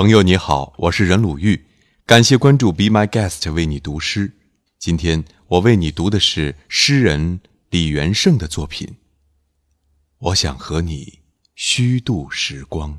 [0.00, 1.66] 朋友你好，我是任鲁豫，
[2.06, 4.32] 感谢关注 Be My Guest 为你读诗。
[4.78, 8.96] 今天我为你读的是诗人李元盛的作品。
[10.18, 11.18] 我想和你
[11.54, 12.98] 虚度时光。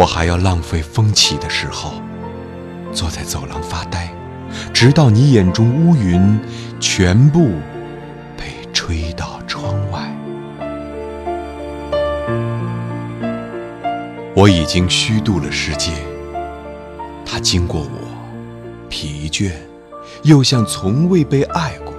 [0.00, 1.92] 我还要浪费风起的时候，
[2.90, 4.10] 坐在走廊发呆，
[4.72, 6.40] 直到你眼中乌云
[6.80, 7.50] 全部
[8.34, 10.00] 被吹到窗外。
[14.34, 15.92] 我已经虚度了世界，
[17.26, 18.08] 它经过我，
[18.88, 19.50] 疲倦，
[20.22, 21.92] 又像从未被爱过。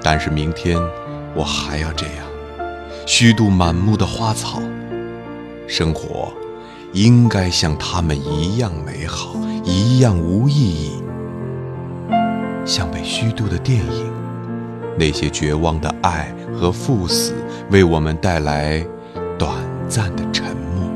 [0.00, 0.78] 但是明天
[1.34, 2.24] 我还要这样，
[3.04, 4.62] 虚度满目的花草。
[5.70, 6.32] 生活
[6.92, 11.00] 应该像他们一样美好，一样无意义，
[12.66, 14.12] 像被虚度的电影，
[14.98, 17.32] 那些绝望的爱和赴死，
[17.70, 18.84] 为我们带来
[19.38, 19.54] 短
[19.88, 20.90] 暂的沉默。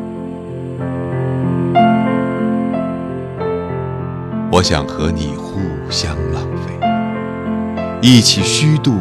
[4.51, 8.93] 我想和你互相浪费，一起虚度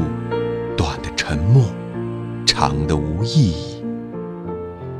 [0.77, 1.65] 短的沉默，
[2.45, 3.72] 长的无意义。